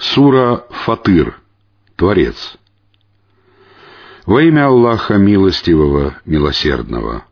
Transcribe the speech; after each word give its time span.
Сура 0.00 0.64
Фатыр. 0.70 1.38
Творец. 1.94 2.56
Во 4.24 4.42
имя 4.42 4.68
Аллаха 4.68 5.18
Милостивого, 5.18 6.16
Милосердного. 6.24 7.26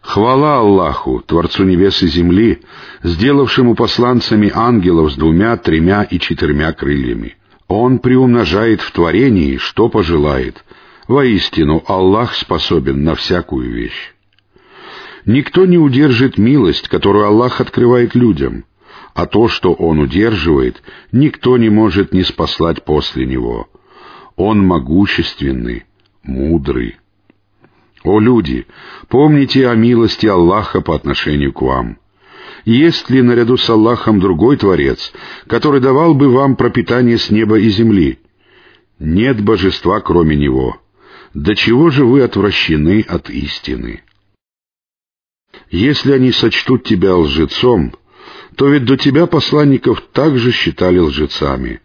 Хвала 0.00 0.60
Аллаху, 0.60 1.20
Творцу 1.20 1.64
небес 1.64 2.02
и 2.02 2.06
земли, 2.06 2.62
сделавшему 3.02 3.74
посланцами 3.74 4.50
ангелов 4.54 5.12
с 5.12 5.16
двумя, 5.16 5.58
тремя 5.58 6.02
и 6.02 6.18
четырьмя 6.18 6.72
крыльями. 6.72 7.36
Он 7.68 7.98
приумножает 7.98 8.80
в 8.80 8.90
творении, 8.92 9.58
что 9.58 9.90
пожелает. 9.90 10.64
Воистину, 11.08 11.84
Аллах 11.86 12.34
способен 12.34 13.04
на 13.04 13.14
всякую 13.16 13.70
вещь. 13.70 14.14
Никто 15.26 15.66
не 15.66 15.76
удержит 15.76 16.38
милость, 16.38 16.88
которую 16.88 17.26
Аллах 17.26 17.60
открывает 17.60 18.14
людям— 18.14 18.64
а 19.14 19.26
то, 19.26 19.48
что 19.48 19.72
он 19.72 19.98
удерживает, 19.98 20.82
никто 21.10 21.56
не 21.58 21.68
может 21.68 22.12
не 22.12 22.22
спаслать 22.22 22.84
после 22.84 23.26
него. 23.26 23.68
Он 24.36 24.64
могущественный, 24.66 25.84
мудрый. 26.22 26.96
О 28.04 28.18
люди, 28.18 28.66
помните 29.08 29.68
о 29.68 29.74
милости 29.74 30.26
Аллаха 30.26 30.80
по 30.80 30.94
отношению 30.94 31.52
к 31.52 31.62
вам. 31.62 31.98
Есть 32.64 33.10
ли 33.10 33.22
наряду 33.22 33.56
с 33.56 33.68
Аллахом 33.68 34.20
другой 34.20 34.56
Творец, 34.56 35.12
который 35.46 35.80
давал 35.80 36.14
бы 36.14 36.28
вам 36.28 36.56
пропитание 36.56 37.18
с 37.18 37.30
неба 37.30 37.58
и 37.58 37.68
земли? 37.68 38.18
Нет 38.98 39.42
божества, 39.42 40.00
кроме 40.00 40.36
Него. 40.36 40.78
До 41.34 41.54
чего 41.56 41.90
же 41.90 42.04
вы 42.04 42.22
отвращены 42.22 43.04
от 43.06 43.30
истины? 43.30 44.02
Если 45.70 46.12
они 46.12 46.30
сочтут 46.30 46.84
тебя 46.84 47.16
лжецом, 47.16 47.94
то 48.56 48.68
ведь 48.68 48.84
до 48.84 48.96
тебя 48.96 49.26
посланников 49.26 50.02
также 50.12 50.52
считали 50.52 50.98
лжецами, 50.98 51.80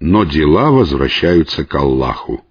но 0.00 0.24
дела 0.24 0.70
возвращаются 0.70 1.64
к 1.64 1.74
Аллаху. 1.74 2.44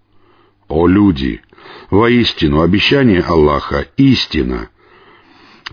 О 0.67 0.87
люди! 0.87 1.41
Воистину, 1.89 2.61
обещание 2.61 3.21
Аллаха— 3.21 3.87
истина. 3.97 4.69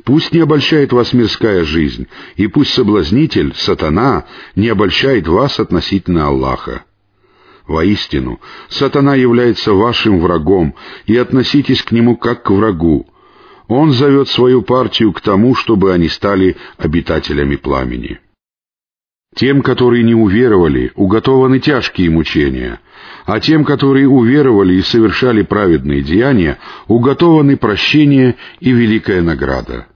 Пусть 0.05 0.33
не 0.33 0.41
обольщает 0.41 0.93
вас 0.93 1.13
мирская 1.13 1.65
жизнь, 1.65 2.07
и 2.37 2.47
пусть 2.47 2.73
соблазнитель, 2.75 3.55
сатана, 3.57 4.27
не 4.55 4.69
обольщает 4.69 5.27
вас 5.27 5.59
относительно 5.59 6.29
Аллаха. 6.29 6.85
Воистину, 7.67 8.41
сатана 8.69 9.15
является 9.15 9.73
вашим 9.73 10.21
врагом, 10.21 10.75
и 11.07 11.17
относитесь 11.17 11.83
к 11.83 11.93
нему 11.93 12.17
как 12.17 12.45
к 12.45 12.51
врагу, 12.51 13.07
он 13.71 13.93
зовет 13.93 14.29
свою 14.29 14.63
партию 14.63 15.13
к 15.13 15.21
тому, 15.21 15.55
чтобы 15.55 15.93
они 15.93 16.09
стали 16.09 16.57
обитателями 16.77 17.55
пламени. 17.55 18.19
Тем, 19.37 19.63
которые 19.63 20.03
не 20.03 20.15
уверовали, 20.15 20.91
уготованы 20.97 21.61
тяжкие 21.61 22.11
мучения, 22.11 22.81
а 23.27 23.39
тем, 23.39 23.65
которые 23.65 24.09
уверовали 24.09 24.75
и 24.75 24.83
совершали 24.83 25.43
праведные 25.43 26.03
деяния, 26.03 26.59
уготованы 26.89 27.57
прощение 27.57 28.35
и 28.59 28.73
великая 28.73 29.23
награда. 29.23 29.87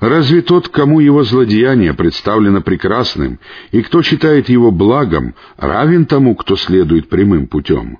Разве 0.00 0.42
тот, 0.42 0.68
кому 0.68 1.00
его 1.00 1.22
злодеяние 1.22 1.94
представлено 1.94 2.60
прекрасным, 2.60 3.40
и 3.72 3.80
кто 3.80 4.02
считает 4.02 4.50
его 4.50 4.70
благом, 4.70 5.34
равен 5.56 6.04
тому, 6.04 6.34
кто 6.34 6.54
следует 6.56 7.08
прямым 7.08 7.46
путем? 7.46 7.98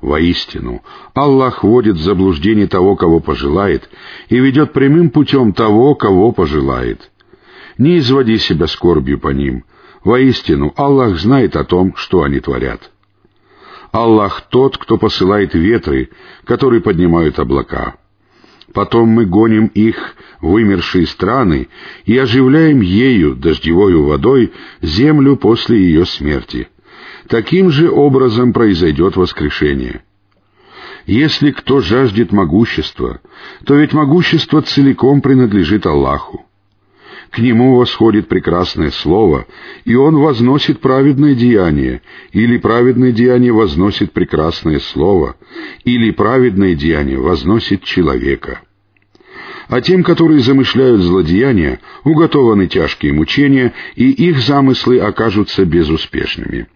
Воистину, 0.00 0.82
Аллах 1.12 1.64
вводит 1.64 1.96
в 1.96 2.02
заблуждение 2.02 2.68
того, 2.68 2.94
кого 2.94 3.18
пожелает, 3.18 3.90
и 4.28 4.38
ведет 4.38 4.72
прямым 4.72 5.10
путем 5.10 5.52
того, 5.52 5.96
кого 5.96 6.30
пожелает. 6.30 7.10
Не 7.78 7.98
изводи 7.98 8.38
себя 8.38 8.68
скорбью 8.68 9.18
по 9.18 9.28
ним. 9.28 9.64
Воистину, 10.04 10.72
Аллах 10.76 11.18
знает 11.18 11.56
о 11.56 11.64
том, 11.64 11.96
что 11.96 12.22
они 12.22 12.38
творят. 12.38 12.92
Аллах 13.90 14.42
тот, 14.50 14.78
кто 14.78 14.98
посылает 14.98 15.54
ветры, 15.54 16.10
которые 16.44 16.80
поднимают 16.80 17.40
облака. 17.40 17.96
Потом 18.72 19.08
мы 19.08 19.24
гоним 19.24 19.66
их 19.66 20.14
в 20.40 20.50
вымершие 20.50 21.06
страны 21.06 21.68
и 22.04 22.16
оживляем 22.16 22.82
ею, 22.82 23.34
дождевою 23.34 24.04
водой, 24.04 24.52
землю 24.80 25.36
после 25.36 25.78
ее 25.78 26.06
смерти— 26.06 26.68
Таким 27.28 27.70
же 27.70 27.90
образом 27.90 28.54
произойдет 28.54 29.16
воскрешение. 29.16 30.02
Если 31.06 31.50
кто 31.50 31.80
жаждет 31.80 32.32
могущества, 32.32 33.20
то 33.64 33.74
ведь 33.74 33.92
могущество 33.92 34.62
целиком 34.62 35.20
принадлежит 35.20 35.86
Аллаху. 35.86 36.46
К 37.30 37.38
нему 37.38 37.76
восходит 37.76 38.28
прекрасное 38.28 38.90
слово, 38.90 39.46
и 39.84 39.94
он 39.94 40.16
возносит 40.16 40.80
праведное 40.80 41.34
деяние, 41.34 42.00
или 42.32 42.56
праведное 42.56 43.12
деяние 43.12 43.52
возносит 43.52 44.12
прекрасное 44.12 44.80
слово, 44.80 45.36
или 45.84 46.10
праведное 46.10 46.74
деяние 46.74 47.18
возносит 47.18 47.84
человека. 47.84 48.62
А 49.68 49.82
тем, 49.82 50.02
которые 50.02 50.40
замышляют 50.40 51.02
злодеяния, 51.02 51.80
уготованы 52.04 52.68
тяжкие 52.68 53.12
мучения, 53.12 53.74
и 53.96 54.10
их 54.10 54.38
замыслы 54.38 54.98
окажутся 54.98 55.66
безуспешными. 55.66 56.68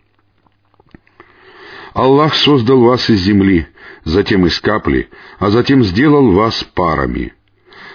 Аллах 1.94 2.34
создал 2.34 2.80
вас 2.80 3.10
из 3.10 3.20
земли, 3.20 3.66
затем 4.04 4.47
из 4.47 4.58
капли, 4.60 5.10
а 5.38 5.50
затем 5.50 5.84
сделал 5.84 6.32
вас 6.32 6.64
парами. 6.75 7.34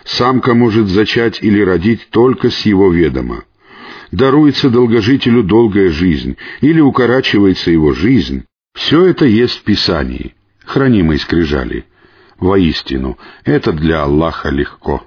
Самка 0.05 0.53
может 0.53 0.87
зачать 0.87 1.39
или 1.41 1.61
родить 1.61 2.09
только 2.11 2.49
с 2.49 2.61
его 2.65 2.91
ведома. 2.91 3.43
Даруется 4.11 4.69
долгожителю 4.69 5.43
долгая 5.43 5.89
жизнь 5.89 6.37
или 6.61 6.79
укорачивается 6.79 7.71
его 7.71 7.91
жизнь. 7.93 8.45
Все 8.73 9.05
это 9.05 9.25
есть 9.25 9.59
в 9.59 9.63
Писании, 9.63 10.35
хранимой 10.65 11.17
скрижали. 11.17 11.85
Воистину, 12.39 13.17
это 13.43 13.73
для 13.73 14.03
Аллаха 14.03 14.49
легко. 14.49 15.03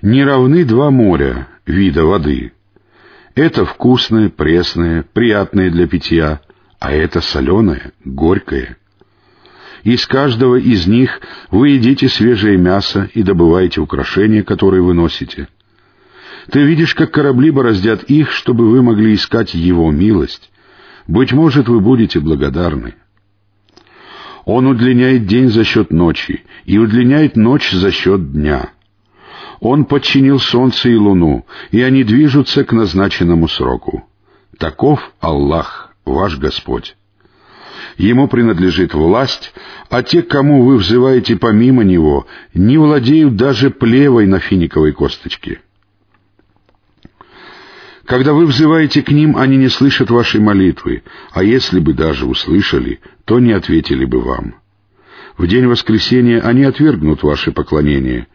Не 0.00 0.24
равны 0.24 0.64
два 0.64 0.90
моря, 0.90 1.48
вида 1.66 2.04
воды. 2.04 2.52
Это 3.34 3.64
вкусное, 3.64 4.28
пресное, 4.28 5.04
приятное 5.12 5.70
для 5.70 5.88
питья— 5.88 6.40
а 6.82 6.90
это 6.90 7.20
соленое, 7.20 7.92
горькое. 8.04 8.76
Из 9.84 10.04
каждого 10.04 10.56
из 10.56 10.88
них 10.88 11.20
вы 11.52 11.70
едите 11.70 12.08
свежее 12.08 12.58
мясо 12.58 13.08
и 13.14 13.22
добываете 13.22 13.80
украшения, 13.80 14.42
которые 14.42 14.82
вы 14.82 14.92
носите. 14.92 15.46
Ты 16.50 16.64
видишь, 16.64 16.96
как 16.96 17.12
корабли 17.12 17.52
бороздят 17.52 18.02
их, 18.10 18.32
чтобы 18.32 18.68
вы 18.68 18.82
могли 18.82 19.14
искать 19.14 19.54
Его 19.54 19.92
милость. 19.92 20.50
Быть 21.06 21.32
может, 21.32 21.68
вы 21.68 21.78
будете 21.78 22.18
благодарны. 22.18 22.96
Он 24.44 24.66
удлиняет 24.66 25.26
день 25.26 25.50
за 25.50 25.62
счет 25.62 25.92
ночи 25.92 26.44
и 26.64 26.78
удлиняет 26.78 27.36
ночь 27.36 27.70
за 27.70 27.92
счет 27.92 28.32
дня. 28.32 28.70
Он 29.60 29.84
подчинил 29.84 30.40
солнце 30.40 30.88
и 30.88 30.96
луну, 30.96 31.46
и 31.70 31.80
они 31.80 32.02
движутся 32.02 32.64
к 32.64 32.72
назначенному 32.72 33.46
сроку. 33.46 34.04
Таков 34.58 35.12
Аллах 35.20 35.91
ваш 36.04 36.38
Господь. 36.38 36.96
Ему 37.96 38.28
принадлежит 38.28 38.94
власть, 38.94 39.52
а 39.90 40.02
те, 40.02 40.22
кому 40.22 40.64
вы 40.64 40.76
взываете 40.76 41.36
помимо 41.36 41.84
Него, 41.84 42.26
не 42.54 42.78
владеют 42.78 43.36
даже 43.36 43.70
плевой 43.70 44.26
на 44.26 44.38
финиковой 44.38 44.92
косточке. 44.92 45.60
Когда 48.06 48.32
вы 48.32 48.46
взываете 48.46 49.02
к 49.02 49.10
ним, 49.10 49.36
они 49.36 49.56
не 49.56 49.68
слышат 49.68 50.10
вашей 50.10 50.40
молитвы, 50.40 51.02
а 51.32 51.44
если 51.44 51.78
бы 51.78 51.94
даже 51.94 52.26
услышали, 52.26 53.00
то 53.24 53.38
не 53.38 53.52
ответили 53.52 54.04
бы 54.04 54.20
вам. 54.20 54.56
В 55.38 55.46
день 55.46 55.66
воскресения 55.66 56.40
они 56.40 56.64
отвергнут 56.64 57.22
ваше 57.22 57.52
поклонение. 57.52 58.26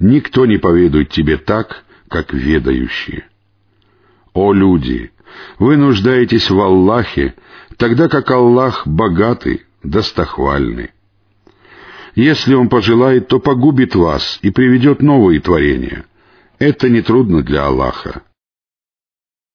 Никто 0.00 0.44
не 0.44 0.58
поведает 0.58 1.10
тебе 1.10 1.36
так, 1.36 1.84
как 2.08 2.32
ведающие. 2.32 3.24
О 4.34 4.52
люди! 4.52 5.12
Вы 5.58 5.76
нуждаетесь 5.76 6.50
в 6.50 6.60
Аллахе, 6.60 7.34
тогда 7.76 8.08
как 8.08 8.30
Аллах 8.30 8.86
богатый, 8.86 9.62
достохвальный. 9.82 10.90
Если 12.14 12.54
Он 12.54 12.68
пожелает, 12.68 13.28
то 13.28 13.38
погубит 13.38 13.94
вас 13.94 14.38
и 14.42 14.50
приведет 14.50 15.00
новые 15.00 15.40
творения. 15.40 16.04
Это 16.58 16.88
нетрудно 16.88 17.42
для 17.42 17.66
Аллаха. 17.66 18.22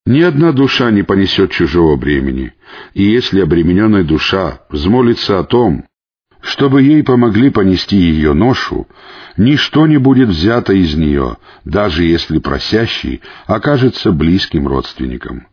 Ни 0.06 0.22
одна 0.22 0.54
душа 0.54 0.90
не 0.90 1.04
понесет 1.04 1.52
чужого 1.52 1.98
бремени, 1.98 2.54
и 2.94 3.04
если 3.04 3.42
обремененная 3.42 4.04
душа 4.04 4.62
взмолится 4.70 5.40
о 5.40 5.44
том, 5.44 5.86
чтобы 6.48 6.82
ей 6.82 7.04
помогли 7.04 7.50
понести 7.50 7.98
ее 7.98 8.34
ношу, 8.34 8.88
ничто 9.36 9.86
не 9.86 9.98
будет 9.98 10.30
взято 10.30 10.72
из 10.72 10.96
нее, 10.96 11.38
даже 11.66 12.06
если 12.06 12.40
просящий 12.40 13.22
окажется 13.48 14.14
близким 14.14 14.66
родственником. 14.66 15.48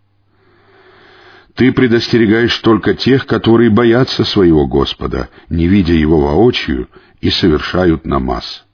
Ты 1.57 1.73
предостерегаешь 1.73 2.57
только 2.59 2.95
тех, 2.95 3.27
которые 3.27 3.71
боятся 3.71 4.25
своего 4.25 4.69
Господа, 4.69 5.31
не 5.49 5.67
видя 5.67 5.95
Его 5.95 6.21
воочию, 6.21 6.89
и 7.21 7.31
совершают 7.31 8.07
намаз. 8.07 8.65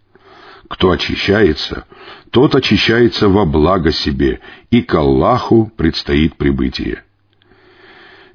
Кто 0.68 0.90
очищается, 0.90 1.84
тот 2.30 2.54
очищается 2.54 3.30
во 3.30 3.46
благо 3.46 3.92
себе, 3.92 4.40
и 4.70 4.82
к 4.82 4.94
Аллаху 4.94 5.72
предстоит 5.74 6.36
прибытие. 6.36 7.02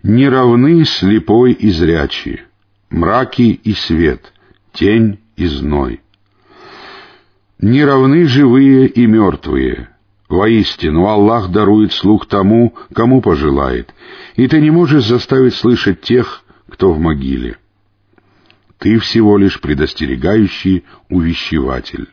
Не 0.02 0.28
равны 0.28 0.86
слепой 0.86 1.52
и 1.54 1.70
зрячий, 1.70 2.42
мраки 2.90 3.60
и 3.64 3.74
свет, 3.74 4.34
тень 4.74 5.20
и 5.36 5.46
зной. 5.46 6.02
Не 7.60 7.84
равны 7.84 8.26
живые 8.26 8.88
и 8.88 9.06
мертвые. 9.06 9.90
Воистину, 10.28 11.06
Аллах 11.06 11.52
дарует 11.52 11.94
слух 11.94 12.28
тому, 12.28 12.76
кому 12.94 13.22
пожелает, 13.22 13.94
и 14.36 14.48
ты 14.48 14.60
не 14.60 14.72
можешь 14.72 15.06
заставить 15.06 15.54
слышать 15.54 16.02
тех, 16.02 16.44
кто 16.70 16.92
в 16.92 17.00
могиле. 17.00 17.58
Ты 18.80 19.00
всего 19.00 19.38
лишь 19.38 19.62
предостерегающий 19.62 20.84
увещеватель. 21.10 22.10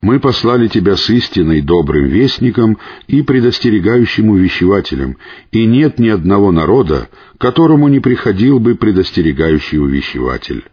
Мы 0.00 0.20
послали 0.20 0.68
тебя 0.68 0.96
с 0.96 1.10
истиной, 1.10 1.60
добрым 1.60 2.06
вестником 2.06 2.78
и 3.08 3.22
предостерегающим 3.22 4.30
увещевателем, 4.30 5.16
и 5.50 5.66
нет 5.66 5.98
ни 5.98 6.08
одного 6.08 6.52
народа, 6.52 7.08
которому 7.38 7.88
не 7.88 7.98
приходил 7.98 8.60
бы 8.60 8.76
предостерегающий 8.76 9.78
увещеватель. 9.78 10.64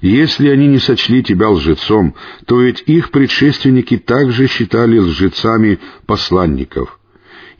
Если 0.00 0.48
они 0.48 0.66
не 0.66 0.78
сочли 0.78 1.22
тебя 1.22 1.50
лжецом, 1.50 2.14
то 2.46 2.60
ведь 2.62 2.82
их 2.86 3.10
предшественники 3.10 3.98
также 3.98 4.46
считали 4.48 4.98
лжецами 4.98 5.78
посланников. 6.06 6.98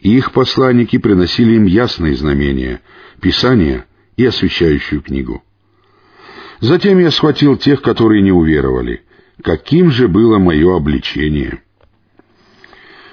их 0.00 0.32
посланники 0.32 0.96
приносили 0.96 1.54
им 1.56 1.66
ясные 1.66 2.16
знамения, 2.16 2.80
Писание 3.20 3.84
и 4.16 4.24
освящающую 4.24 5.02
книгу. 5.02 5.44
Затем 6.60 6.98
я 6.98 7.10
схватил 7.10 7.56
тех, 7.56 7.82
которые 7.82 8.22
не 8.22 8.32
уверовали— 8.32 9.02
каким 9.42 9.90
же 9.90 10.08
было 10.08 10.38
мое 10.38 10.76
обличение. 10.76 11.62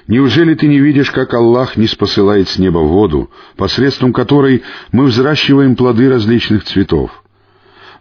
Неужели 0.07 0.55
ты 0.55 0.67
не 0.67 0.79
видишь, 0.79 1.11
как 1.11 1.33
Аллах 1.33 1.77
не 1.77 1.87
спосылает 1.87 2.49
с 2.49 2.57
неба 2.57 2.79
воду, 2.79 3.29
посредством 3.57 4.11
которой 4.11 4.63
мы 4.91 5.05
взращиваем 5.05 5.75
плоды 5.75 6.09
различных 6.09 6.63
цветов? 6.63 7.23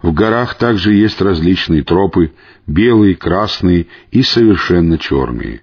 В 0.00 0.12
горах 0.12 0.54
также 0.54 0.94
есть 0.94 1.20
различные 1.20 1.82
тропы, 1.82 2.32
белые, 2.66 3.14
красные 3.14 3.88
и 4.10 4.22
совершенно 4.22 4.96
черные. 4.96 5.62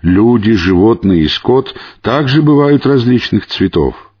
Люди, 0.00 0.52
животные 0.52 1.24
и 1.24 1.28
скот 1.28 1.74
также 2.00 2.40
бывают 2.40 2.86
различных 2.86 3.46
цветов. 3.46 4.12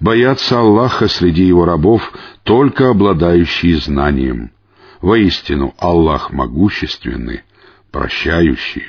Боятся 0.00 0.58
Аллаха 0.58 1.08
среди 1.08 1.44
его 1.44 1.64
рабов 1.64 2.12
только 2.42 2.90
обладающие 2.90 3.76
знанием. 3.76 4.53
Воистину, 5.04 5.74
Аллах 5.76 6.32
могущественный, 6.32 7.42
прощающий. 7.92 8.84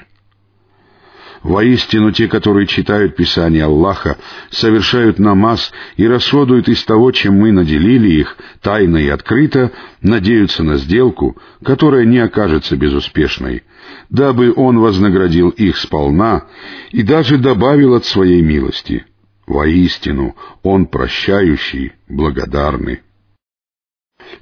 Воистину, 1.44 2.14
те, 2.14 2.30
которые 2.30 2.68
читают 2.68 3.18
Писание 3.18 3.66
Аллаха, 3.66 4.18
совершают 4.50 5.20
намаз 5.20 5.74
и 5.98 6.08
расходуют 6.08 6.70
из 6.70 6.86
того, 6.86 7.12
чем 7.12 7.34
мы 7.34 7.52
наделили 7.52 8.08
их, 8.08 8.38
тайно 8.62 8.96
и 8.96 9.10
открыто, 9.10 9.74
надеются 10.00 10.64
на 10.64 10.78
сделку, 10.78 11.36
которая 11.62 12.06
не 12.06 12.20
окажется 12.20 12.78
безуспешной, 12.78 13.64
дабы 14.10 14.54
Он 14.56 14.80
вознаградил 14.80 15.50
их 15.50 15.76
сполна 15.76 16.46
и 16.92 17.04
даже 17.04 17.38
добавил 17.38 17.94
от 17.94 18.06
своей 18.06 18.42
милости. 18.42 19.06
Воистину, 19.48 20.38
Он 20.64 20.86
прощающий, 20.86 21.92
благодарный. 22.08 23.02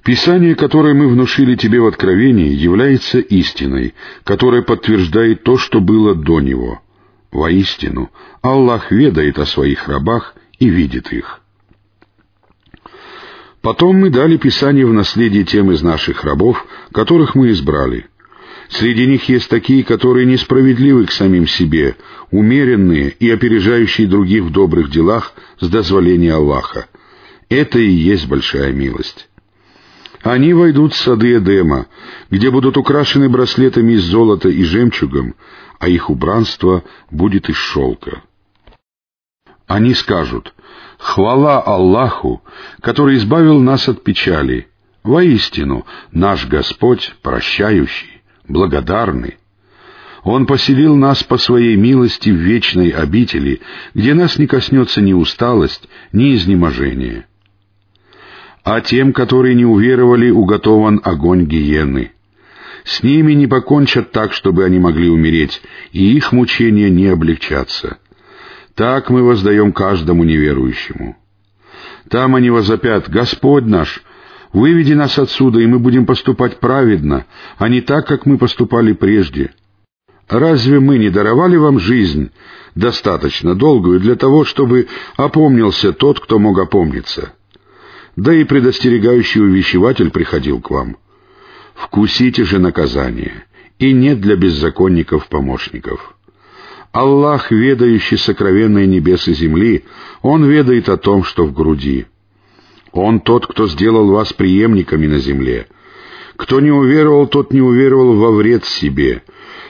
Писание, 0.04 0.56
которое 0.56 0.94
мы 0.94 1.08
внушили 1.08 1.56
тебе 1.56 1.80
в 1.80 1.86
Откровении, 1.86 2.50
является 2.50 3.20
истиной, 3.20 3.94
которая 4.24 4.62
подтверждает 4.62 5.44
то, 5.44 5.58
что 5.58 5.80
было 5.80 6.16
до 6.16 6.40
него. 6.42 6.82
Воистину, 7.32 8.12
Аллах 8.42 8.92
ведает 8.92 9.40
о 9.40 9.46
своих 9.46 9.88
рабах 9.88 10.36
и 10.60 10.70
видит 10.70 11.12
их. 11.14 11.42
Потом 13.62 13.96
мы 13.96 14.10
дали 14.10 14.36
Писание 14.36 14.86
в 14.86 14.92
наследие 14.92 15.46
тем 15.46 15.72
из 15.72 15.82
наших 15.82 16.26
рабов, 16.26 16.66
которых 16.92 17.34
мы 17.34 17.52
избрали. 17.52 18.08
Среди 18.70 19.08
них 19.08 19.30
есть 19.30 19.50
такие, 19.50 19.84
которые 19.84 20.26
несправедливы 20.26 21.06
к 21.06 21.12
самим 21.12 21.48
себе, 21.48 21.96
умеренные 22.30 23.10
и 23.10 23.30
опережающие 23.30 24.08
других 24.08 24.44
в 24.44 24.52
добрых 24.52 24.92
делах 24.92 25.34
с 25.60 25.70
дозволения 25.70 26.34
Аллаха. 26.34 26.88
Это 27.50 27.80
и 27.80 27.90
есть 27.90 28.28
большая 28.28 28.74
милость. 28.74 29.30
Они 30.24 30.54
войдут 30.54 30.94
в 30.94 30.98
сады 30.98 31.38
Эдема, 31.38 31.88
где 32.32 32.50
будут 32.50 32.78
украшены 32.78 33.28
браслетами 33.28 33.94
из 33.94 34.06
золота 34.06 34.48
и 34.48 34.64
жемчугом, 34.64 35.36
а 35.80 35.90
их 35.90 36.10
убранство 36.10 36.84
будет 37.12 37.50
из 37.50 37.58
шелка. 37.58 38.24
Они 39.68 39.94
скажут, 39.94 40.54
«Хвала 40.98 41.62
Аллаху, 41.62 42.42
который 42.80 43.18
избавил 43.18 43.60
нас 43.60 43.90
от 43.90 44.04
печали. 44.04 44.70
Воистину, 45.04 45.86
наш 46.14 46.48
Господь 46.48 47.14
прощающий, 47.22 48.22
благодарный. 48.48 49.38
Он 50.24 50.46
поселил 50.46 50.96
нас 50.96 51.22
по 51.24 51.38
своей 51.38 51.76
милости 51.76 52.30
в 52.30 52.38
вечной 52.38 52.92
обители, 52.92 53.60
где 53.94 54.14
нас 54.14 54.38
не 54.38 54.48
коснется 54.48 55.02
ни 55.02 55.12
усталость, 55.12 55.90
ни 56.14 56.34
изнеможение» 56.34 57.26
а 58.64 58.82
тем, 58.82 59.12
которые 59.14 59.56
не 59.56 59.66
уверовали, 59.66 60.30
уготован 60.30 61.02
огонь 61.04 61.46
гиены. 61.46 62.12
С 62.86 63.04
ними 63.04 63.34
не 63.34 63.48
покончат 63.48 64.12
так, 64.12 64.34
чтобы 64.34 64.66
они 64.66 64.80
могли 64.80 65.10
умереть, 65.10 65.62
и 65.92 66.16
их 66.16 66.32
мучения 66.32 66.90
не 66.90 67.08
облегчатся. 67.08 67.98
Так 68.76 69.10
мы 69.10 69.24
воздаем 69.24 69.72
каждому 69.72 70.24
неверующему. 70.24 71.18
Там 72.10 72.36
они 72.36 72.50
возопят, 72.50 73.10
«Господь 73.10 73.66
наш, 73.66 74.04
выведи 74.52 74.94
нас 74.94 75.18
отсюда, 75.18 75.60
и 75.60 75.68
мы 75.68 75.80
будем 75.80 76.06
поступать 76.06 76.60
праведно, 76.60 77.26
а 77.58 77.70
не 77.70 77.82
так, 77.82 78.08
как 78.08 78.26
мы 78.26 78.38
поступали 78.38 78.94
прежде». 78.94 79.52
Разве 80.30 80.80
мы 80.80 80.98
не 80.98 81.10
даровали 81.10 81.58
вам 81.58 81.80
жизнь, 81.80 82.32
достаточно 82.76 83.56
долгую 83.56 84.00
для 84.00 84.16
того, 84.16 84.46
чтобы 84.46 84.88
опомнился 85.18 85.92
тот, 85.92 86.20
кто 86.20 86.40
мог 86.40 86.58
опомниться?» 86.60 87.34
Да 88.16 88.34
и 88.34 88.44
предостерегающий 88.44 89.42
увещеватель 89.42 90.12
приходил 90.12 90.62
к 90.62 90.70
вам. 90.70 90.98
Вкусите 91.74 92.44
же 92.44 92.60
наказание, 92.60 93.46
и 93.80 93.92
нет 93.92 94.22
для 94.22 94.36
беззаконников 94.36 95.28
помощников. 95.28 96.16
Аллах, 96.92 97.52
ведающий 97.52 98.18
сокровенные 98.18 98.86
небес 98.86 99.28
и 99.28 99.34
земли, 99.34 99.84
Он 100.22 100.46
ведает 100.46 100.90
о 100.90 100.98
том, 100.98 101.24
что 101.24 101.46
в 101.46 101.54
груди. 101.54 102.06
Он 102.92 103.20
тот, 103.20 103.48
кто 103.48 103.68
сделал 103.68 104.12
вас 104.12 104.32
преемниками 104.32 105.08
на 105.08 105.18
земле. 105.18 105.68
Кто 106.38 106.60
не 106.60 106.72
уверовал, 106.72 107.26
тот 107.26 107.52
не 107.52 107.62
уверовал 107.62 108.14
во 108.16 108.32
вред 108.32 108.66
себе. 108.66 109.24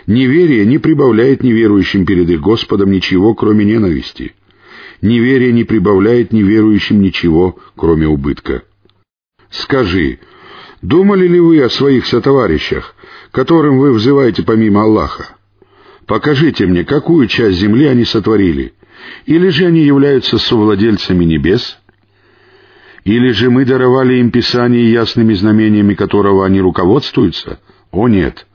Неверие 0.05 0.65
не 0.65 0.79
прибавляет 0.79 1.43
неверующим 1.43 2.05
перед 2.05 2.29
их 2.29 2.41
Господом 2.41 2.91
ничего, 2.91 3.33
кроме 3.33 3.63
ненависти 3.63 4.33
неверие 5.03 5.51
не 5.51 5.65
прибавляет 5.65 6.33
неверующим 6.33 7.01
ничего, 7.01 7.59
кроме 7.75 8.07
убытка. 8.07 8.63
Скажи, 9.51 10.19
думали 10.81 11.27
ли 11.27 11.39
вы 11.39 11.61
о 11.61 11.69
своих 11.69 12.07
сотоварищах, 12.07 12.95
которым 13.31 13.77
вы 13.77 13.93
взываете 13.93 14.41
помимо 14.43 14.83
Аллаха? 14.83 15.35
Покажите 16.07 16.65
мне, 16.65 16.83
какую 16.83 17.27
часть 17.27 17.59
земли 17.59 17.85
они 17.85 18.05
сотворили, 18.05 18.73
или 19.25 19.49
же 19.49 19.65
они 19.65 19.81
являются 19.81 20.37
совладельцами 20.37 21.25
небес? 21.25 21.77
Или 23.03 23.31
же 23.31 23.49
мы 23.49 23.65
даровали 23.65 24.15
им 24.15 24.31
Писание 24.31 24.89
ясными 24.89 25.33
знамениями, 25.33 25.93
которого 25.93 26.45
они 26.45 26.61
руководствуются? 26.61 27.59
О 27.91 28.07
нет! 28.07 28.47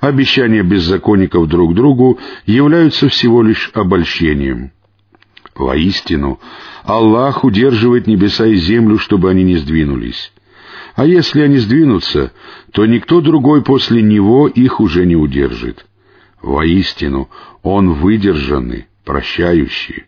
Обещания 0.00 0.62
беззаконников 0.62 1.48
друг 1.48 1.74
другу 1.74 2.18
являются 2.44 3.08
всего 3.08 3.42
лишь 3.42 3.70
обольщением. 3.72 4.72
Воистину, 5.56 6.38
Аллах 6.84 7.42
удерживает 7.42 8.06
небеса 8.06 8.46
и 8.46 8.56
землю, 8.56 8.98
чтобы 8.98 9.30
они 9.30 9.42
не 9.42 9.56
сдвинулись. 9.56 10.32
А 10.94 11.06
если 11.06 11.40
они 11.40 11.58
сдвинутся, 11.58 12.32
то 12.72 12.86
никто 12.86 13.20
другой 13.20 13.62
после 13.62 14.02
Него 14.02 14.48
их 14.48 14.80
уже 14.80 15.06
не 15.06 15.16
удержит. 15.16 15.86
Воистину, 16.42 17.28
Он 17.62 17.92
выдержанный, 17.92 18.86
прощающий. 19.04 20.04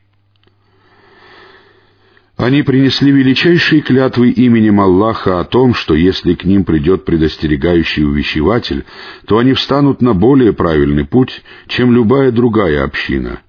Они 2.37 2.63
принесли 2.63 3.11
величайшие 3.11 3.81
клятвы 3.81 4.31
именем 4.31 4.81
Аллаха 4.81 5.41
о 5.41 5.45
том, 5.45 5.75
что 5.75 5.95
если 5.95 6.35
к 6.35 6.45
ним 6.45 6.65
придет 6.65 7.05
предостерегающий 7.05 8.05
увещеватель, 8.05 8.85
то 9.27 9.39
они 9.39 9.55
встанут 9.55 10.01
на 10.03 10.15
более 10.15 10.53
правильный 10.53 11.05
путь, 11.05 11.43
чем 11.67 11.93
любая 11.93 12.31
другая 12.31 12.85
община— 12.85 13.41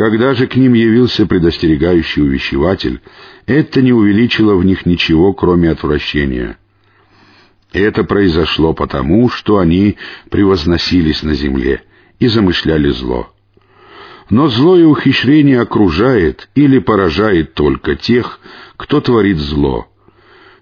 когда 0.00 0.32
же 0.32 0.46
к 0.46 0.56
ним 0.56 0.72
явился 0.72 1.26
предостерегающий 1.26 2.22
увещеватель, 2.22 3.02
это 3.44 3.82
не 3.82 3.92
увеличило 3.92 4.54
в 4.54 4.64
них 4.64 4.86
ничего, 4.86 5.34
кроме 5.34 5.68
отвращения. 5.68 6.56
Это 7.70 8.02
произошло 8.04 8.72
потому, 8.72 9.28
что 9.28 9.58
они 9.58 9.98
превозносились 10.30 11.22
на 11.22 11.34
земле 11.34 11.82
и 12.18 12.28
замышляли 12.28 12.88
зло. 12.88 13.30
Но 14.30 14.48
злое 14.48 14.86
ухищрение 14.86 15.60
окружает 15.60 16.48
или 16.54 16.78
поражает 16.78 17.52
только 17.52 17.94
тех, 17.94 18.40
кто 18.78 19.02
творит 19.02 19.36
зло. 19.36 19.86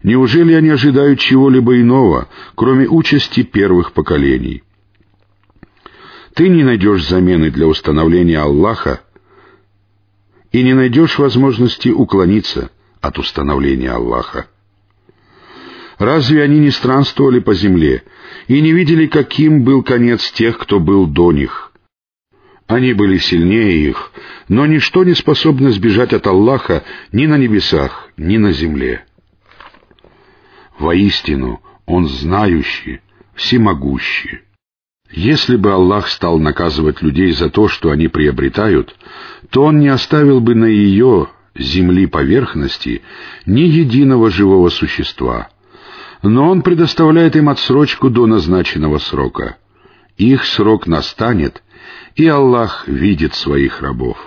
Неужели 0.02 0.52
они 0.52 0.70
ожидают 0.70 1.20
чего-либо 1.20 1.80
иного, 1.80 2.28
кроме 2.56 2.88
участи 2.88 3.44
первых 3.44 3.92
поколений? 3.92 4.64
Ты 6.34 6.48
не 6.48 6.64
найдешь 6.64 7.08
замены 7.08 7.52
для 7.52 7.68
установления 7.68 8.40
Аллаха 8.40 9.00
и 10.52 10.62
не 10.62 10.74
найдешь 10.74 11.18
возможности 11.18 11.88
уклониться 11.88 12.70
от 13.00 13.18
установления 13.18 13.90
Аллаха. 13.90 14.46
Разве 15.98 16.42
они 16.42 16.60
не 16.60 16.70
странствовали 16.70 17.40
по 17.40 17.54
земле 17.54 18.04
и 18.46 18.60
не 18.60 18.72
видели, 18.72 19.06
каким 19.06 19.64
был 19.64 19.82
конец 19.82 20.30
тех, 20.30 20.58
кто 20.58 20.78
был 20.78 21.06
до 21.06 21.32
них? 21.32 21.72
Они 22.66 22.92
были 22.92 23.18
сильнее 23.18 23.88
их, 23.88 24.12
но 24.48 24.66
ничто 24.66 25.02
не 25.02 25.14
способно 25.14 25.70
сбежать 25.70 26.12
от 26.12 26.26
Аллаха 26.26 26.84
ни 27.12 27.26
на 27.26 27.36
небесах, 27.36 28.10
ни 28.16 28.36
на 28.36 28.52
земле. 28.52 29.04
Воистину, 30.78 31.60
Он 31.86 32.06
знающий, 32.06 33.00
всемогущий. 33.34 34.42
Если 35.10 35.56
бы 35.56 35.72
Аллах 35.72 36.08
стал 36.08 36.38
наказывать 36.38 37.02
людей 37.02 37.32
за 37.32 37.50
то, 37.50 37.68
что 37.68 37.90
они 37.90 38.08
приобретают, 38.08 38.94
то 39.50 39.64
Он 39.64 39.80
не 39.80 39.88
оставил 39.88 40.40
бы 40.40 40.54
на 40.54 40.66
ее, 40.66 41.28
земли 41.54 42.06
поверхности, 42.06 43.02
ни 43.46 43.62
единого 43.62 44.30
живого 44.30 44.68
существа— 44.68 45.48
но 46.22 46.48
он 46.50 46.62
предоставляет 46.62 47.36
им 47.36 47.48
отсрочку 47.48 48.10
до 48.10 48.26
назначенного 48.26 48.98
срока. 48.98 49.56
Их 50.16 50.44
срок 50.44 50.86
настанет, 50.86 51.62
и 52.16 52.26
Аллах 52.26 52.88
видит 52.88 53.34
своих 53.34 53.80
рабов. 53.80 54.18